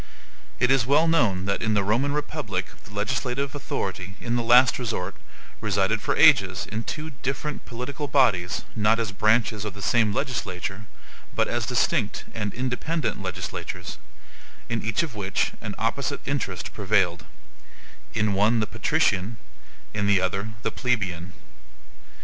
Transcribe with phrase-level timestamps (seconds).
[0.59, 4.79] It is well known that in the Roman republic the legislative authority, in the last
[4.79, 5.13] resort,
[5.59, 10.87] resided for ages in two different political bodies not as branches of the same legislature,
[11.35, 13.99] but as distinct and independent legislatures,
[14.69, 17.27] in each of which an opposite interest prevailed:
[18.15, 19.37] in one the patrician;
[19.93, 21.31] in the other, the plebian.